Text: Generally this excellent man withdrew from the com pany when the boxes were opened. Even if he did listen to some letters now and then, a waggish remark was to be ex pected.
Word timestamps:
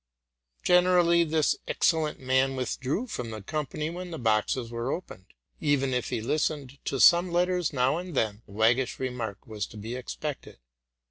Generally 0.63 1.25
this 1.25 1.55
excellent 1.67 2.19
man 2.19 2.55
withdrew 2.55 3.05
from 3.05 3.29
the 3.29 3.43
com 3.43 3.67
pany 3.67 3.93
when 3.93 4.09
the 4.09 4.17
boxes 4.17 4.71
were 4.71 4.91
opened. 4.91 5.27
Even 5.59 5.93
if 5.93 6.09
he 6.09 6.15
did 6.21 6.25
listen 6.25 6.71
to 6.85 6.99
some 6.99 7.31
letters 7.31 7.71
now 7.71 7.97
and 7.97 8.15
then, 8.15 8.41
a 8.47 8.51
waggish 8.51 8.97
remark 8.99 9.45
was 9.45 9.67
to 9.67 9.77
be 9.77 9.95
ex 9.95 10.15
pected. 10.19 10.57